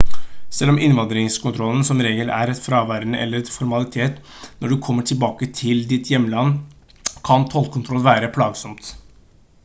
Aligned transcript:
selv 0.57 0.71
om 0.71 0.77
innvandringskontrollen 0.85 1.81
som 1.89 1.99
regel 2.05 2.31
er 2.37 2.51
fraværende 2.67 3.19
eller 3.25 3.41
en 3.41 3.51
formalitet 3.57 4.31
når 4.63 4.73
du 4.73 4.77
kommer 4.87 5.05
tilbake 5.11 5.49
til 5.59 5.83
ditt 5.91 6.09
hjemland 6.13 6.57
kan 7.29 7.45
tollkontroll 7.53 8.01
være 8.09 8.31
plagsomt 8.39 8.91